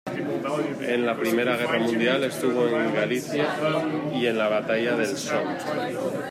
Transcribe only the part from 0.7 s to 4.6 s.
En la Primera Guerra Mundial estuvo en Galitzia y en la